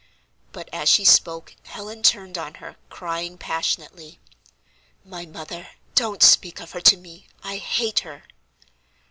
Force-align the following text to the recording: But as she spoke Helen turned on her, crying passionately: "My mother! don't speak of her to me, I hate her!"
But 0.51 0.67
as 0.73 0.89
she 0.89 1.05
spoke 1.05 1.55
Helen 1.61 2.01
turned 2.01 2.35
on 2.35 2.55
her, 2.55 2.75
crying 2.89 3.37
passionately: 3.37 4.19
"My 5.05 5.27
mother! 5.27 5.67
don't 5.93 6.23
speak 6.23 6.59
of 6.59 6.71
her 6.71 6.81
to 6.81 6.97
me, 6.97 7.27
I 7.43 7.57
hate 7.57 7.99
her!" 7.99 8.23